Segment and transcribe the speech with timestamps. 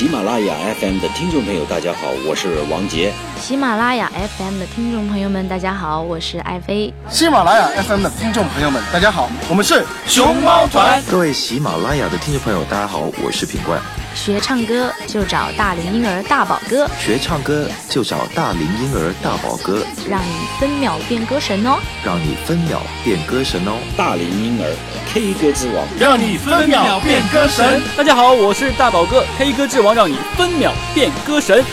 [0.00, 3.12] 喜马拉雅 FM 的听众朋友，大家好，我是王杰。
[3.38, 6.90] 喜马拉雅 FM 的听众朋友们，大家好，我是艾飞。
[7.10, 11.02] 喜马拉雅 FM 的听众朋友们，大家好，我们是熊猫团。
[11.10, 13.78] 各位喜马拉雅的听众朋友，大家好，我是品冠。
[14.14, 23.78] 学唱歌就找大龄婴儿大宝哥，学唱歌就找大龄婴儿大宝哥，让你分秒变歌神哦，让你分秒变歌神哦。
[23.96, 24.76] 大龄婴儿
[25.12, 27.80] K 歌之王，让你分秒变歌神。
[27.96, 31.64] 大家好，我是大宝哥，K 歌之王，让你分秒变歌神。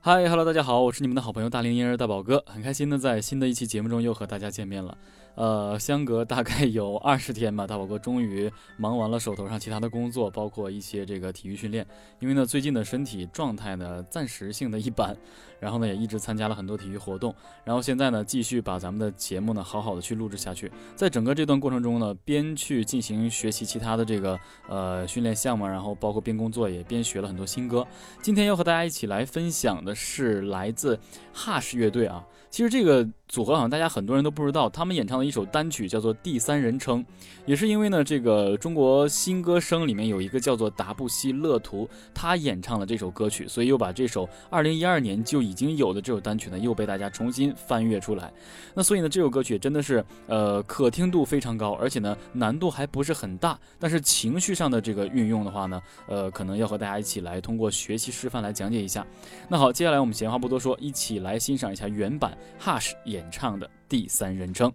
[0.00, 4.96] 嗨，Hello，大家好，我是你们的好朋友大龄婴儿大宝哥，很开心呢，在新的一期节目中又和大家见面了。
[5.38, 11.86] 呃，相隔大概有二十天吧，大宝哥终于忙完了手头上其他的工作，包括一些这个体育训练。
[12.18, 15.16] 因为呢，最近的身体状态呢，暂时性的一般，
[15.60, 17.32] 然后呢，也一直参加了很多体育活动，
[17.62, 20.68] 然后现在呢，继续把咱们的节目呢，好好的去录制下去。
[20.96, 24.36] 在整个这段过程中呢，边去进行学习其他的这个
[24.68, 27.86] 呃训练项目，然后包括边工作也边学了很多新歌。
[28.20, 30.98] 今天要和大家一起来分享的是来自
[31.32, 32.26] Hush 乐队啊。
[32.50, 37.04] 其实这个组合好像大家很多人都不知道，他们演唱的一首单曲叫做《第三人称》，
[37.44, 48.32] 也是因为呢，这个中国新歌声里面有一个叫做达布西勒图，他演唱了这首歌曲，所以又把这首2012年就已经有的这首单曲呢，又被大家重新翻阅出来。
[48.72, 59.06] 那所以呢，这首歌曲真的是呃可听度非常高，而且呢难度还不是很大，但是情绪上的这个运用的话呢，呃可能要和大家一起来通过学习示范来讲解一下。
[59.50, 62.37] 那好，接下来我们闲话不多说，一起来欣赏一下原版。
[62.60, 64.72] Hush 演唱的第三人称。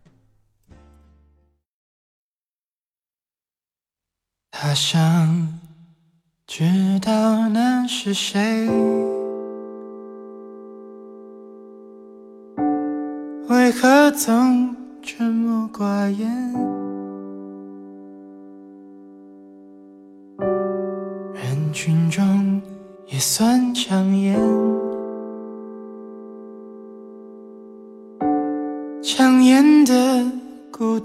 [4.51, 5.59] 他想
[6.45, 6.63] 知
[7.01, 8.67] 道那是谁，
[13.49, 16.53] 为何总沉默寡言？
[21.33, 22.61] 人群中
[23.07, 24.39] 也算抢眼。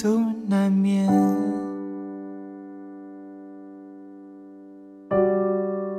[0.00, 1.08] 孤独难免，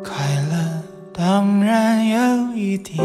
[0.01, 0.13] 快
[0.49, 2.95] 乐当然有一点，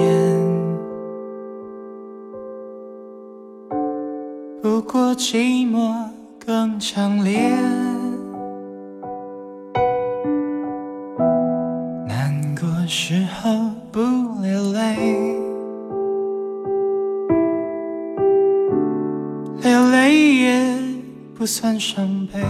[4.63, 6.11] 不过寂寞
[6.47, 7.84] 更强烈。
[21.57, 22.41] 算伤悲，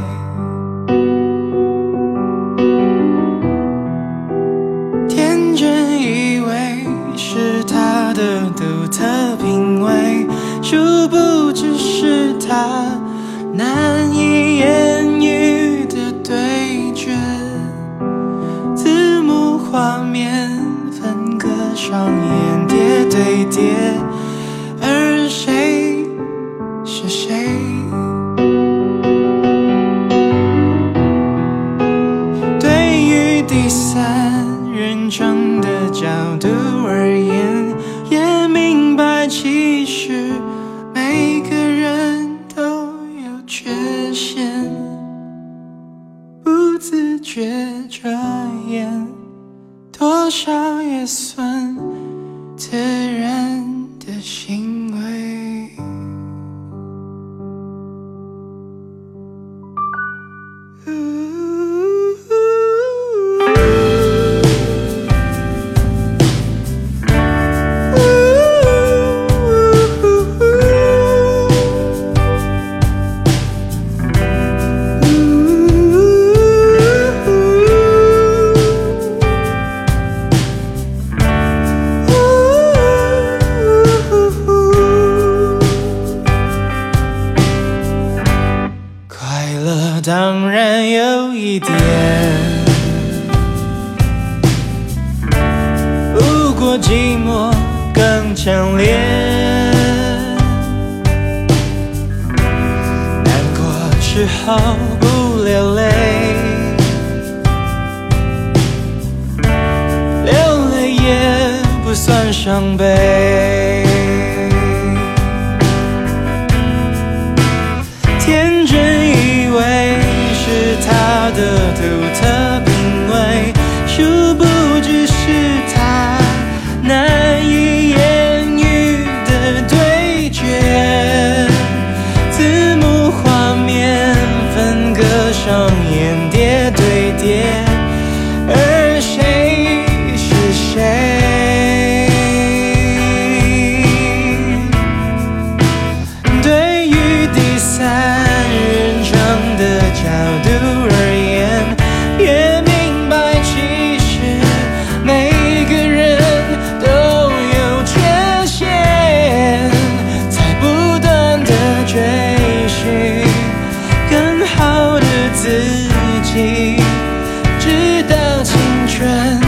[168.98, 169.43] 人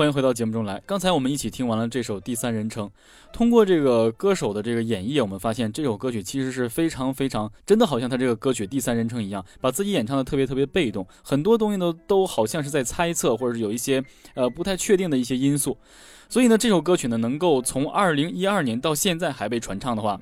[0.00, 0.82] 欢迎回到节目中来。
[0.86, 2.86] 刚才我们一起听完了这首《第三人称》，
[3.34, 14.02] 通过这个歌手的这个演绎，我们发现这首歌曲其实是非常非常真的，好像他这个歌曲《第三人称》一样，把自己演唱的特别特别被动，很多东西都都好像是在猜测，或者是有一些
[14.32, 15.76] 呃不太确定的一些因素。
[16.30, 20.18] 所以呢，这首歌曲呢，能够从二零一二年到现在还被传唱的话。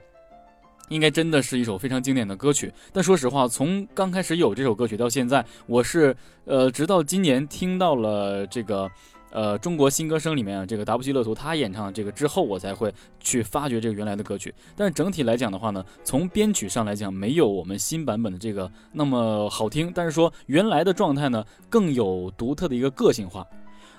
[0.89, 6.17] 应该真的是一首非常经典的歌曲，但说实话，从刚开始有这首歌曲到现在，我是
[6.47, 8.91] 呃，直到今年听到了这个，
[9.31, 14.55] 呃，中国新歌声里面啊这个达布西勒图他演唱这个之后，我才会去发掘这个原来的歌曲。
[14.77, 23.47] 但是整体来讲的话呢，从编曲上来讲，没有我们新版本的这个那么好听，但是说原来的状态呢，更有独特的一个个性化。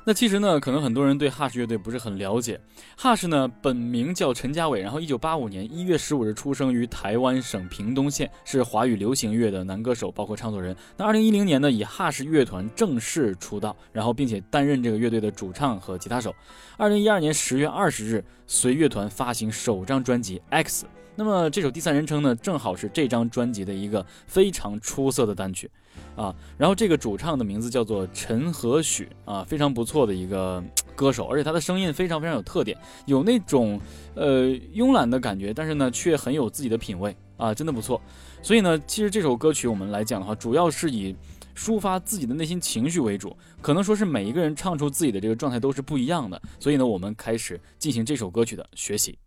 [0.06, 2.60] 那其实呢，可能很多人对 Hush 乐队不是很了解。
[2.98, 10.76] Hush 呢，本名叫陈家伟，然后一九八五年一月十五日出生于台湾省屏东县，是华语流行乐的男歌手，包括唱作人。
[10.98, 16.34] 那二零一零年呢，以 Hush 乐团正式出道，然后并且担任这个乐队的主唱和吉他手。
[16.78, 20.86] 二零一二年十月二十日，随乐团发行首张专辑《X》。
[21.16, 25.70] 那么这首第三人称呢，正好是这张专辑的一个非常出色的单曲。
[26.16, 30.64] 啊，然后这个主唱的名字叫做陈和许啊，非常不错的一个
[30.96, 33.80] 歌手，而且他的声音非常非常有特点，有那种
[34.16, 38.02] 呃慵懒的感觉，但是呢却很有自己的品味啊，真的不错。
[38.42, 41.16] 所以呢，其实这首歌曲我们来讲的话，主要是以
[41.56, 46.42] 抒发自己的内心情绪为主，可能说是每一个人唱出自己的这个状态都是不一样的。
[46.60, 49.18] 所以呢，我们开始进行这首歌曲的学习。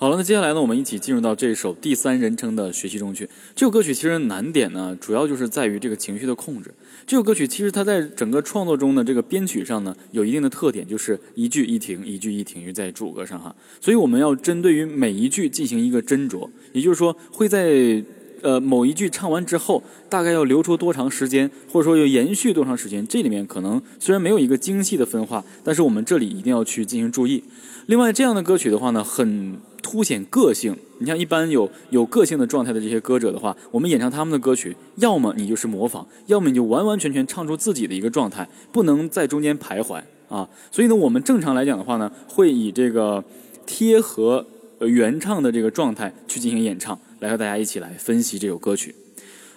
[0.00, 3.28] 好了，那接下来呢，我们一起进入到这首第三人称的学习中去。
[3.56, 6.72] 这首歌曲其实难点呢，主要就是在于这个情绪的控制。
[7.04, 13.52] 这首歌曲其实它在整个创作中的，这个编曲上呢，有一定的特点，就是一句一停，一句一停于在主歌上哈。
[13.80, 18.00] 所以我们要针对于每一句进行一个斟酌，也就是说会在
[18.42, 27.42] 呃某一句唱完之后，大概要留出多长时间，或者说要延续多长时间，这里面可能虽然没有一个精细的分化，但是我们这里一定要去进行注意。
[27.86, 29.56] 另外，这样的歌曲的话呢，很。
[29.80, 40.46] 凸显个性，你像一般有有个性的状态的这些歌者的话，我们演唱他们的歌曲，要么你就是模仿，要么你就完完全全唱出自己的一个状态，不能在中间徘徊啊。
[40.70, 43.24] 所以呢，我们正常来讲的话呢，会以这个
[43.64, 44.44] 贴合
[44.80, 48.94] 原唱的这个状态去进行演唱，来和大家一起来分析这首歌曲。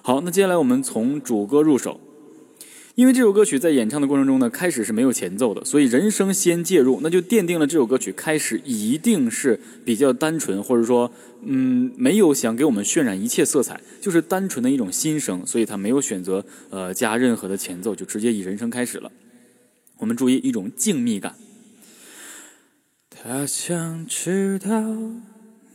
[0.02, 2.00] 好，那接下来我们从主歌入手。
[2.96, 11.10] 因为这首歌曲在演唱的过程中呢，开始是没有前奏的，所以人声先介入，那就奠定了这首歌曲开始一定是比较单纯，或者说，
[11.42, 19.10] 嗯，没有想给我们渲染一切色彩，就是单纯的一种心声，所以他没有选择呃加任何的前奏，就直接以人声开始了。
[20.00, 21.36] 我们注意一种静谧感。
[23.10, 24.70] 他想知道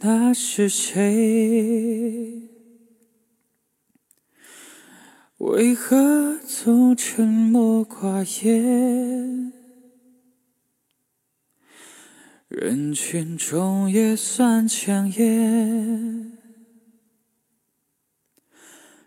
[0.01, 2.51] 那是谁。
[5.39, 9.53] 为何总沉默寡言？
[12.49, 16.39] 人群中也算抢眼，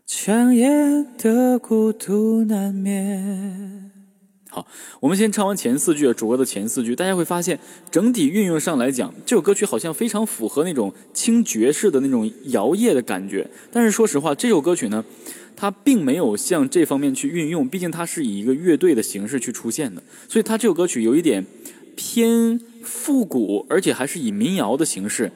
[0.06, 3.89] 抢眼的孤独难免。
[5.00, 13.50] 我们先唱完前四句，主歌的前四句，大家会发现整体运用上来讲，这首歌曲好像非常符合那种轻爵士的那种摇曳的感觉。
[13.72, 15.04] 但是说实话，这首歌曲呢？
[15.62, 21.46] 它并没有向这方面去运用，毕竟它是以一个乐队的形式去出现的，所以它这首歌曲有一点
[21.98, 25.30] 偏复古，而且还是以民谣的形式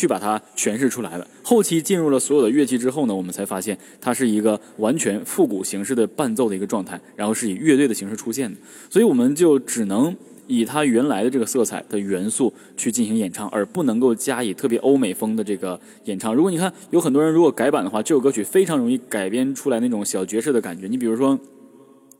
[0.00, 1.26] 去把它诠释出来了。
[1.42, 8.56] 后期进入了所有的乐器之后呢，我们才发现它是一个完全复古形式的伴奏的一个状态，然后是以乐队的形式出现的，
[8.88, 10.16] 所以我们就只能。
[10.52, 16.34] 以它原来的这个色彩的元素去进行演唱，而不能够加以特别欧美风的这个演唱。
[16.34, 20.88] 如果你看有很多人如果改版的话，这首歌曲非常容易改编出来那种小爵士的感觉。
[20.88, 21.38] 你比如说，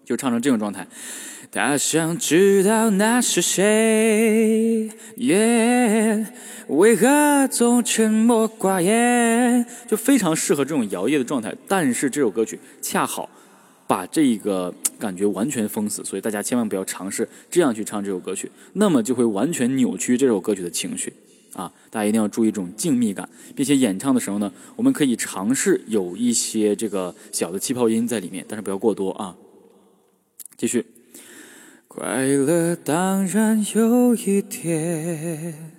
[0.05, 0.87] 就唱成这种状态。
[1.53, 6.27] 他想知道那是谁，耶
[6.69, 9.67] 为何总沉默寡言？
[9.89, 11.55] 就非常适合这种摇曳的状态。
[11.67, 13.29] 但是这首歌曲恰好。
[13.89, 21.13] 把这个感觉完全封死，所以大家千万不要尝试这样去唱这首歌曲，那么就会完全扭曲这首歌曲的情绪
[21.55, 21.73] 啊！
[21.91, 29.35] 大家一定要注意这种静谧感，并且演唱的时候呢，我们可以尝试有一些这个小的气泡音在里面，但是不要过多啊。
[30.57, 30.87] 继续，
[31.93, 35.73] 快乐当然有一点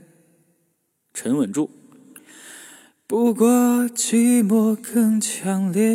[1.14, 1.70] 沉稳住，
[3.08, 3.48] 不过
[3.88, 5.88] 寂寞更强烈。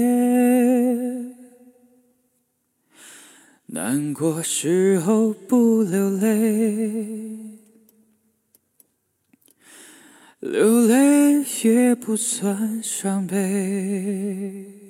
[3.66, 7.58] 难过时候不流泪，
[10.40, 14.85] 流泪也不算伤悲。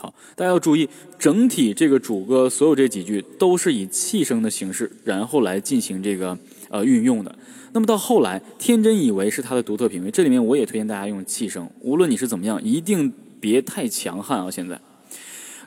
[0.00, 0.88] 好，大家要注意，
[1.18, 6.38] 整体这个主歌所有这几句都是以气声的形式，然后来进行这个
[6.70, 7.36] 呃运用的。
[7.72, 14.50] 那么到后来，天真以为是他的独特品味，这里面我也推荐大家用气声，无论你是怎么样，一定别太强悍啊！
[14.50, 14.80] 现在。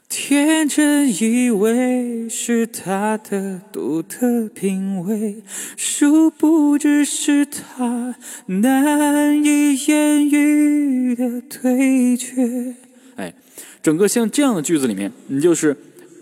[0.10, 5.42] 天真以为是他的独特品味，
[5.76, 12.76] 殊不知是他难以言喻的退却。
[13.16, 13.34] 哎，
[13.82, 15.76] 整个像这样的句子里面，你就是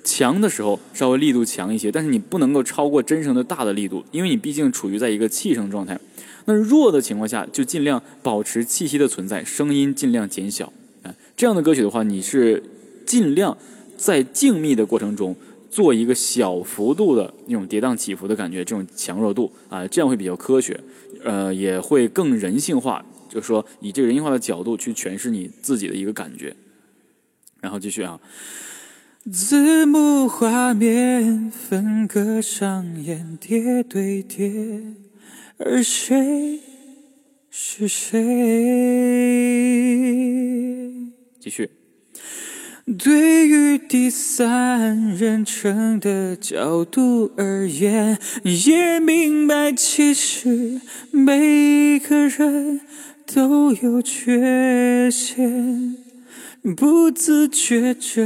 [0.03, 5.99] 强的时候稍微力度强一些，但是你不能够超过真声的大的力度，因为你毕竟处于在一个气声状态。
[6.45, 10.71] 那弱的情况下，就尽量保持气息的存在，声音尽量减小。
[11.03, 12.63] 哎，这样的歌曲的话，你是
[13.05, 13.57] 尽量。
[13.97, 15.35] 在静谧的过程中，
[15.69, 20.79] 做一个小幅度的那种跌宕起伏的感觉，这种强弱度啊，这样会比较科学，
[21.23, 23.05] 呃，也会更人性化。
[23.29, 26.51] 就是说，以这个人性化的角度去诠释你自己的一个感觉。
[27.61, 28.19] 然后继续啊，
[29.31, 34.51] 字幕画面分割上演叠对叠，
[35.57, 36.59] 而谁
[37.51, 38.17] 是谁？
[41.39, 41.69] 继续。
[42.97, 52.81] 对于第三人称的角度而言，也明白其实每个人
[53.33, 55.95] 都有缺陷，
[56.61, 58.21] 不自觉遮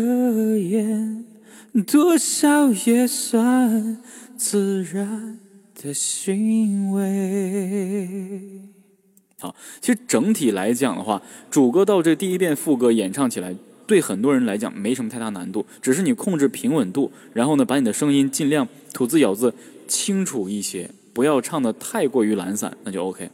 [0.58, 1.24] 掩，
[1.88, 4.02] 多少也算
[4.36, 5.40] 自然
[5.82, 8.62] 的行为。
[9.40, 13.56] 好，其实整体来讲的话，主歌到这第一遍副歌演唱起来。
[13.88, 19.54] 对很多人来讲没什么太大难度，只是你控制平稳度，然后呢，把你的声音尽量吐字咬字
[19.88, 23.30] 清楚一些，不要唱的太过于懒散，那就 OK。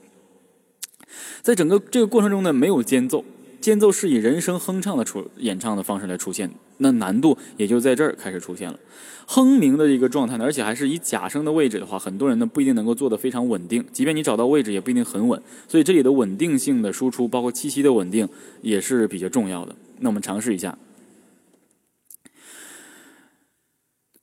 [1.42, 3.24] 在整个这个过程中呢，没有间奏，
[3.62, 8.80] 间奏是以人声哼唱的出演唱的方式来出现，那难度也就在这儿开始出现了。
[9.28, 15.42] 哼鸣的一个状态呢，而且还是以假声的位置的话，很多人呢不一定能够做得非常稳定，即便你找到位置，也不一定很稳。
[15.68, 18.28] 所以这里的稳定性的输出，包括气息的稳定，
[18.62, 19.76] 也是比较重要的。
[20.00, 20.78] 那我们尝试一下。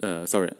[0.00, 0.52] 呃，sorry，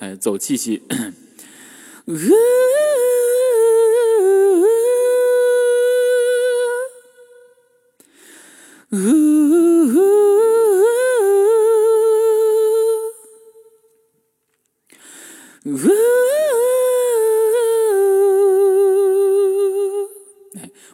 [0.00, 0.82] 哎，走气息。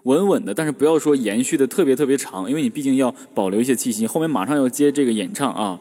[0.05, 5.79] 稳稳的，但是不要说延续的特别特别长，因为你毕竟要保留一些气息，后面马上要接这个演唱啊。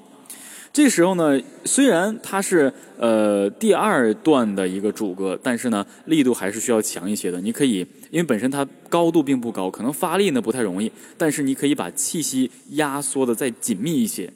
[0.73, 7.41] 这时候呢，虽然它是呃第二段的一个主歌，但是呢力度还是需要强一些的。
[7.41, 14.31] 你可以，因为本身它高度并不高，可能发力呢不太容易，但是你可以把气息压缩的再紧密一些，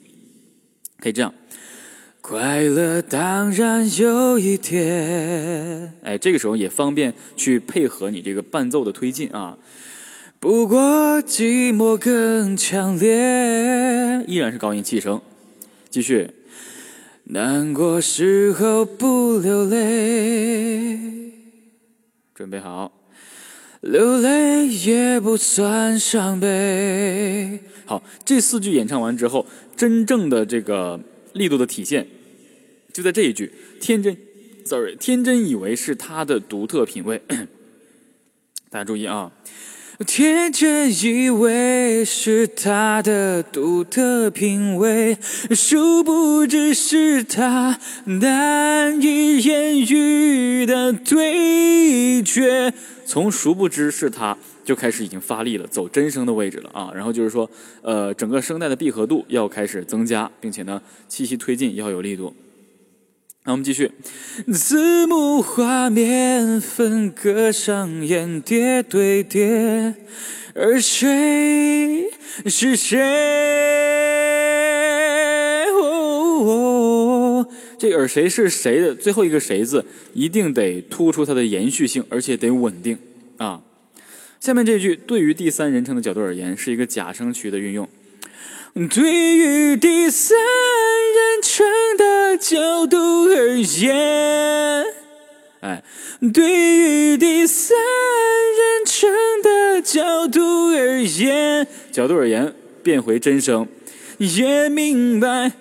[0.98, 1.32] 可以这样。
[2.20, 9.56] 快乐当然有一天，哎，这个时候也方便去配合你这个伴奏的推进啊。
[10.38, 15.22] 不过寂寞更强烈，依然是高音气声。
[15.96, 16.28] 继续，
[17.24, 21.32] 难过时候不流泪，
[22.34, 22.92] 准备好，
[23.80, 27.60] 流泪也不算伤悲。
[27.86, 31.00] 好，这四句演唱完之后，真正的这个
[31.32, 32.06] 力度的体现。
[32.92, 33.50] 就在这一句，
[33.80, 34.14] 天真
[34.66, 37.22] ，sorry，天真以为是他的独特品味。
[38.68, 39.32] 大家注意啊，
[40.04, 45.16] 天真以为是他的独特品味，
[45.54, 52.74] 殊不知是他难以言喻的对决。
[53.06, 56.90] 从殊不知是他就开始已经发力了，走真声的位置了啊。
[56.94, 57.48] 然后就是说，
[57.80, 62.34] 呃，整个声带的闭合度要开始增加，并且呢，气息推进要有力度。
[63.46, 63.88] 那我们继续，
[64.52, 69.94] 字幕画面分割上演叠对叠，
[70.52, 72.10] 而谁
[72.46, 72.98] 是谁？
[77.78, 82.98] 这而谁是谁的最后一个“谁”字，一定得突出它的延续性，而且得稳定
[83.36, 83.62] 啊。
[84.40, 87.88] 下面这句，对于第三人称的角度而言，是一个假声区的运用。
[88.90, 91.66] 对于第三人称
[91.96, 94.84] 的角度而言，
[95.60, 95.82] 哎，
[96.34, 99.10] 对于第三人称
[99.42, 103.66] 的角度而言，角度而言变回真声，
[104.18, 105.52] 也明白，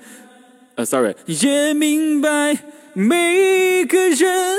[0.76, 2.58] 呃，sorry，也明白
[2.92, 4.58] 每个人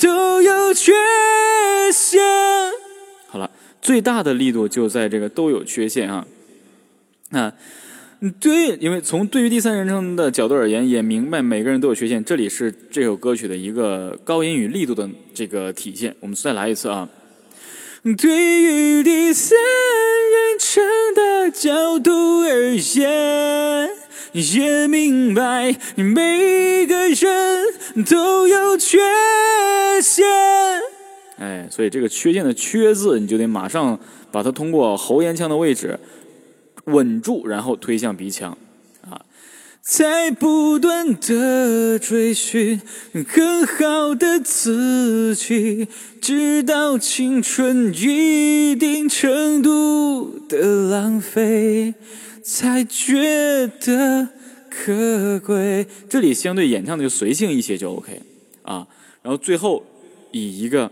[0.00, 0.92] 都有缺
[1.92, 2.20] 陷。
[3.26, 3.50] 好了。
[3.82, 6.26] 最大的力度就在这个都有缺陷啊。
[7.30, 7.52] 那
[8.40, 12.24] 对，因为从对于第三人称的角度而言，也明白每个人都有缺陷。
[12.24, 16.16] 这里是这首歌曲的一个高音与力度的这个体现。
[16.20, 17.10] 我们再来一次啊。
[18.16, 20.82] 对于第三人称
[21.14, 23.90] 的角度而言，
[24.32, 28.98] 也明白每个人都有缺
[30.00, 30.24] 陷。
[31.38, 34.00] 哎，所以这个缺陷的“缺”字，你就得马上
[34.32, 35.98] 把它通过喉咽腔的位置
[36.86, 38.58] 稳住，然后推向鼻腔。
[39.08, 39.22] 啊
[39.88, 42.80] 在不断的追寻
[43.32, 45.86] 更好的自己，
[46.20, 51.94] 直到青春一定程度的浪费，
[52.42, 54.30] 才觉得
[54.68, 55.86] 可贵。
[56.08, 58.20] 这里相对演唱的就随性一些就 OK
[58.62, 58.88] 啊。
[59.22, 59.84] 然后最后
[60.32, 60.90] 以一个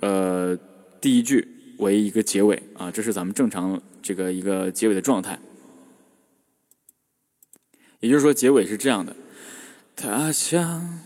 [0.00, 0.58] 呃
[1.00, 1.46] 第一句
[1.78, 5.40] 为一个结尾啊，这是咱们正常这个一个结尾的状态。
[8.00, 9.16] 也就是说，结尾是这样的：
[9.96, 11.00] 他想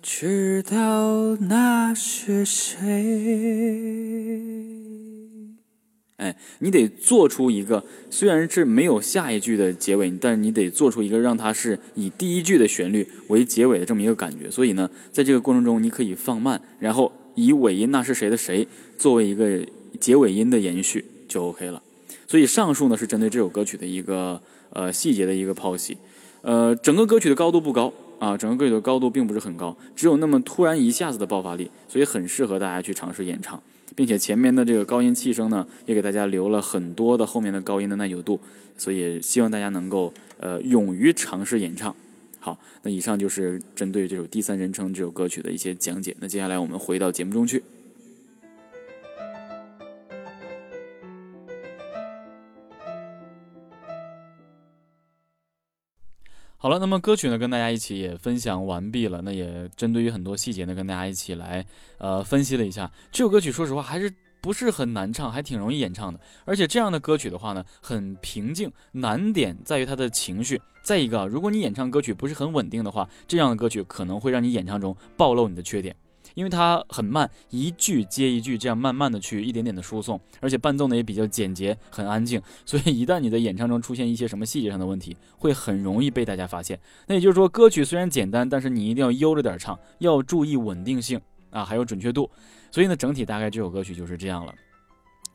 [0.00, 2.84] 知道那是谁。
[6.18, 14.48] 哎，你得做出一个，虽然是没有下一句的结尾，但是你得做出一个让它是以第一句的旋律为结尾的这么一个感觉。
[14.48, 19.66] 所以呢，在这个过程中，你可以放慢，然后以尾音“那是谁”的“谁”作为一个
[19.98, 21.82] 结尾音的延续，就 OK 了。
[22.26, 25.96] 所以上述呢，是针对这首歌曲的一个呃细节的一个剖析。
[26.42, 33.62] 呃，整个歌曲的高度不高啊，整个歌曲的高度并不是很高，只有那么突然一下子的爆发力，所以很适合大家去尝试演唱，
[33.96, 38.38] 并且前面的这个高音气声呢，也给大家留了很多的后面的高音的耐久度，
[38.76, 41.94] 所以希望大家能够呃勇于尝试演唱。
[42.40, 46.14] 好，那以上就是针对这首第三人称这首歌曲的一些讲解。
[46.20, 47.62] 那接下来我们回到节目中去。
[56.64, 59.20] 好了，那么歌曲呢，跟大家一起也分享完毕了。
[59.22, 61.62] 那也针对于很多细节呢，跟大家一起来
[61.98, 63.52] 呃分析了一下这首歌曲。
[63.52, 66.18] 说实话，还是不是很难唱，还挺容易演唱的。
[66.46, 68.72] 而且这样的歌曲的话呢，很平静。
[68.92, 70.58] 难点在于它的情绪。
[70.82, 75.94] 再一个，如果你演唱歌曲不是很稳定的话，这样的歌曲可能会让你演唱中暴露你的缺点。
[76.34, 86.78] 因为它很慢，一句接一句，这样慢慢的去一点点的输送，而且伴奏呢也比较简洁，很安静，所以一旦你的演唱中出现一些什么细节上的问题，会很容易被大家发现。
[87.06, 91.20] 那也就是说，歌曲虽然简单，但是你一定要悠着点唱，要注意稳定性
[91.50, 92.30] 啊，还有准确度。
[92.70, 94.52] 所以呢，整体大概这首歌曲就是这样了。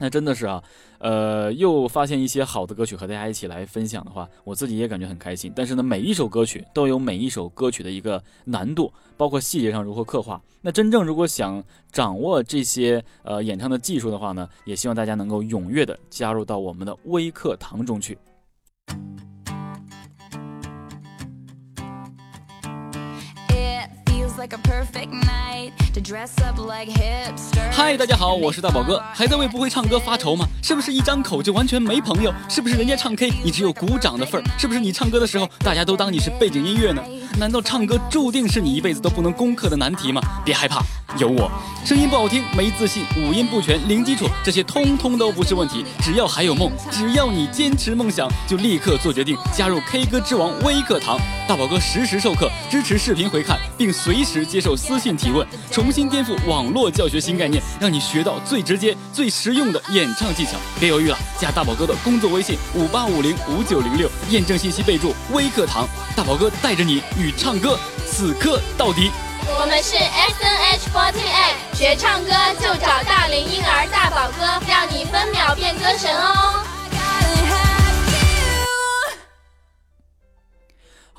[0.01, 0.63] 那真的是啊，
[0.99, 5.51] 呃，又发现一些好的歌曲和大家一起来分享的话，我自己也感觉很开心。
[5.53, 10.41] 但是呢，每一首歌曲都有每一首歌曲的一个难度，包括细节上如何刻画。
[10.61, 18.17] 那真正如果想掌握这些呃演唱的技术的话呢，也希望大家能够踊跃的加入到我们的微课堂中去。
[27.71, 30.47] 嗨，大家好，我是大宝哥，还在为不会唱歌发愁吗？
[30.63, 32.33] 是不是一张口就完全没朋友？
[32.47, 34.45] 是不是人家唱 K 你只有鼓掌的份儿？
[34.57, 37.03] 是不是你唱歌的时候大家都当你是背景音乐呢？
[37.39, 40.21] 难道唱歌注定是你一辈子都不能攻克的难题吗？
[40.43, 40.83] 别害怕，
[41.17, 41.49] 有我。
[41.85, 45.85] 声音不好听，没自信，五音不全，零基础，这些通通都不是问题。
[46.01, 51.17] 只要还有梦，只要你坚持梦想，就立刻做决定，加入 K 歌之王微课堂。
[51.47, 60.57] 大宝哥实时授课，支持视频回看，并随时接受私信提问，重新颠覆网络教学新概念，让你学到最直接、最实用的演唱技巧。
[60.77, 65.87] 别犹豫了，加大宝哥的工作微信五八五零五九零六，验证信息备注微课堂。
[66.17, 69.11] 大宝哥带着你与唱歌此刻到底。
[69.59, 76.68] 我们是 S N H 48，学唱歌就找大龄婴儿大宝哥，让你分秒变歌神哦。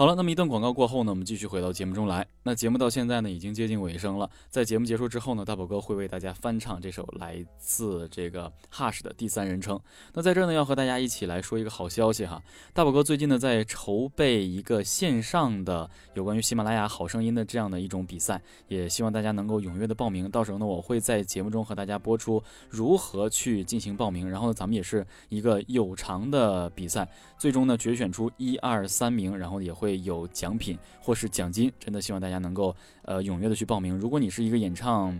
[0.00, 2.26] 好了，那么一段广告过后呢，我们继续回到节目中来。
[2.42, 4.30] 那节目到现在呢，已经接近尾声了。
[4.48, 9.78] 在节目结束之后呢，大宝哥会为大家翻唱这首来自这个 Hush 的第三人称。
[10.14, 12.42] 那在这呢，要和大家一起来说一个好消息哈。
[12.72, 20.30] 大宝哥最近呢，在筹备一个线上的有关于喜马拉雅好声音的这样的一种比赛，也希望大家能够踊跃的报名。
[20.30, 24.30] 到时候呢，我会在节目中和大家播出如何去进行报名。
[24.30, 27.06] 然后呢，咱们也是一个有偿的比赛，
[27.38, 29.89] 最终呢，决选出一二三名，然后也会。
[29.90, 33.98] 会有奖品或是奖金，真的希望大家能够呃踊跃的去报名。
[33.98, 35.18] 如果你是一个演唱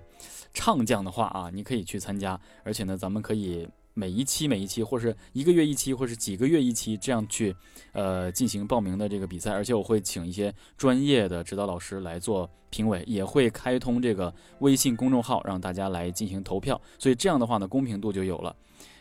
[0.55, 2.41] 唱将的话啊，你可以去参加。
[2.63, 7.55] 而且呢，咱们可以每一期每一期，或是一个月一期，或是几个月一期这样去
[7.93, 9.51] 呃进行报名的这个比赛。
[9.51, 16.81] 而且我会请一些专业的指导老师来做评委，也会开通这个微信公众号让大家来进行投票。
[16.97, 18.55] 所以这样的话呢，公平度就有了。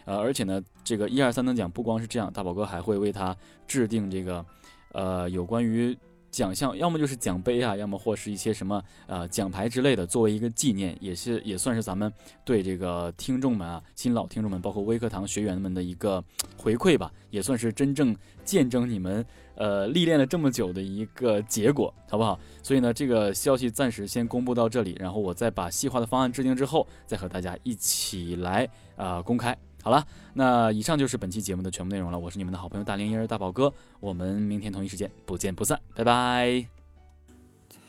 [0.05, 3.35] 呃，而且呢，这个一二三等奖不光是这样，大宝哥还会为他
[3.67, 4.43] 制定这个，
[4.91, 5.97] 呃，有关于。
[6.31, 12.13] 奖项要么就是奖杯啊，要么或是一些什么呃奖牌之类的，作为一个纪念，也是也算是咱们
[12.45, 16.23] 对这个听众们啊，新老听众们，包括微课堂学员们的一个
[16.55, 19.25] 回馈吧，也算是真正见证你们
[19.55, 22.39] 呃历练了这么久的一个结果，好不好？
[22.61, 29.57] 所以呢，这个消息暂时先公布到这里，然后我再把细化的方案制定之后，再和大家一起来啊公开。
[29.89, 32.19] 好了，那以上就是本期节目的全部内容了。
[32.19, 36.67] 我是你们的好朋友大龄婴儿大宝哥，我们明天同一时间不见不散，拜拜。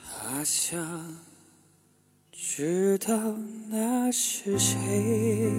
[0.08, 1.14] 他想
[2.32, 3.12] 知道
[3.68, 5.52] 那是谁，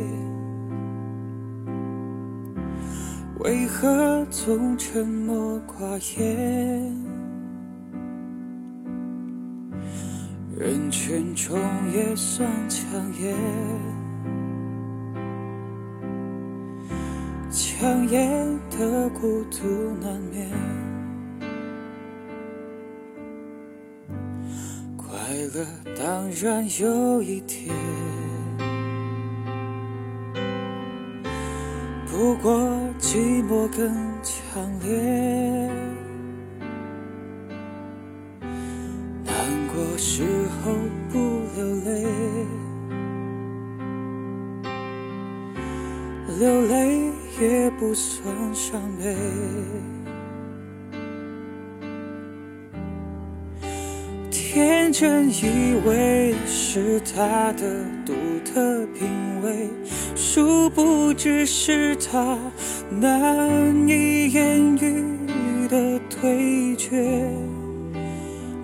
[3.42, 6.92] 为何总沉默寡言？
[10.58, 11.56] 人群中
[11.94, 12.90] 也算抢
[13.22, 14.01] 眼。
[17.82, 18.30] 长夜
[18.70, 19.66] 的孤独
[20.00, 20.48] 难免，
[24.96, 25.08] 快
[25.56, 25.66] 乐
[25.98, 27.76] 当然有一点，
[32.06, 32.54] 不过
[33.00, 33.92] 寂寞更
[34.22, 35.68] 强烈。
[47.92, 49.14] 不算伤悲，
[54.32, 58.14] 天真以为是他的独
[58.46, 59.10] 特品
[59.44, 59.68] 味，
[60.16, 62.40] 殊不知是他
[62.90, 67.30] 难以言喻的对决。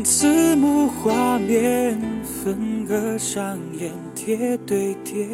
[0.06, 5.28] 字幕画面分割上演叠对叠，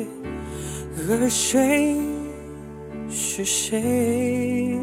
[0.97, 1.95] 而谁？
[3.15, 4.75] 是谁？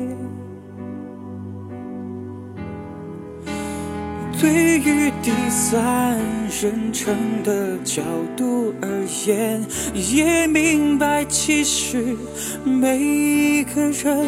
[4.41, 6.19] 对于第三
[6.63, 8.03] 人称的角
[8.37, 9.63] 度而言，
[9.95, 12.17] 也明白其实
[12.65, 14.27] 每一个人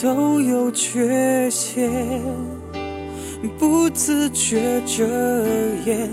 [0.00, 1.90] 都有缺陷，
[3.58, 5.04] 不自觉遮
[5.84, 6.08] 掩，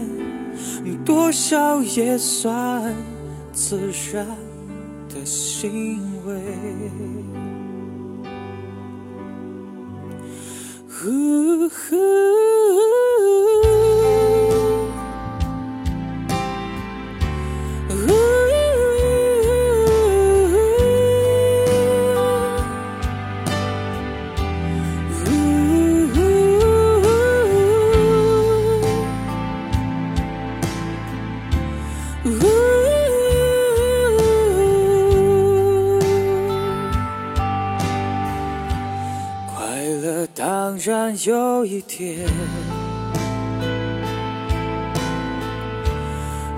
[1.05, 2.95] 多少也算
[3.53, 3.77] 自
[4.11, 4.25] 然
[5.13, 6.33] 的行为。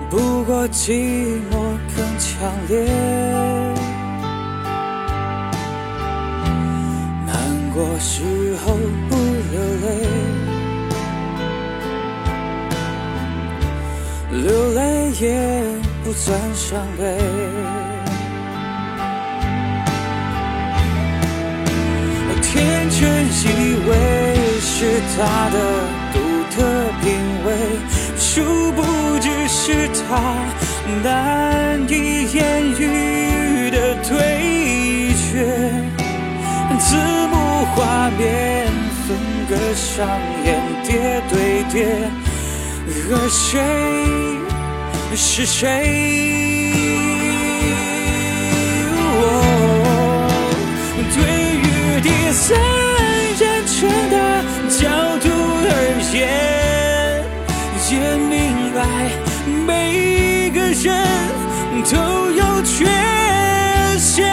[0.08, 1.52] 不过寂寞
[1.94, 2.86] 更强烈。
[7.26, 7.34] 难
[7.74, 8.22] 过时
[8.64, 8.74] 候
[9.10, 9.16] 不
[9.50, 9.86] 流泪，
[14.30, 14.80] 流泪
[15.20, 15.24] 也
[16.04, 17.02] 不算伤悲。
[22.26, 23.44] 我天真以
[23.88, 24.33] 为。
[24.76, 24.80] 是
[25.16, 25.56] 他的
[26.12, 26.18] 独
[26.50, 26.56] 特
[27.00, 27.06] 品
[27.46, 27.48] 味，
[28.18, 28.32] 殊
[28.72, 28.82] 不
[29.20, 30.02] 知是他
[31.04, 31.92] 难以
[32.32, 32.40] 言
[32.76, 35.46] 喻的对决。
[36.80, 36.96] 字
[37.28, 37.34] 幕
[37.66, 38.66] 画面
[39.06, 39.16] 分
[39.48, 39.94] 割上
[40.44, 40.48] 演
[40.82, 41.76] 叠对叠，
[43.10, 43.42] 而谁
[45.14, 45.62] 是谁？
[48.96, 49.22] 哦
[51.14, 51.16] 对
[51.62, 51.64] 于
[52.02, 52.58] 第三
[53.84, 54.14] 人的。
[54.66, 54.88] 角
[55.20, 55.70] 度而
[56.12, 56.18] 言，
[57.90, 58.32] 也明
[58.74, 58.76] 白
[59.66, 60.84] 每个人
[61.84, 61.94] 都
[62.32, 62.74] 有缺
[63.98, 64.26] 陷，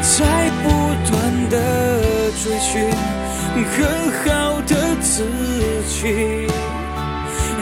[0.00, 0.16] 在
[0.62, 0.64] 不
[1.10, 1.12] 断
[1.50, 1.52] 的
[2.42, 2.72] 追寻
[3.76, 3.78] 更
[4.22, 4.24] 好
[4.62, 5.12] 的自
[5.88, 6.48] 己，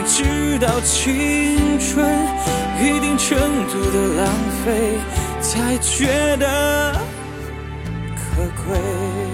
[0.05, 1.89] 直到青春
[2.79, 3.27] 一定程
[3.67, 4.23] 度的浪
[4.63, 4.65] 费，
[5.41, 6.93] 才觉得
[8.15, 8.21] 可
[8.65, 9.32] 贵。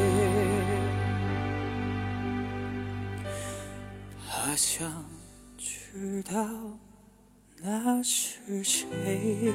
[4.80, 5.04] 想
[5.58, 6.40] 知道
[7.62, 9.54] 那是谁？